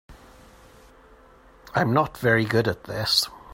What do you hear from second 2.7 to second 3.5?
this.